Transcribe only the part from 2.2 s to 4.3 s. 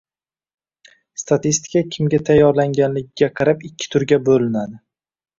tayyorlanganiga qarab ikki turga